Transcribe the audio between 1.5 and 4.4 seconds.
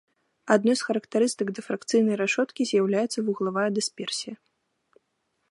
дыфракцыйнай рашоткі з'яўляецца вуглавая дысперсія.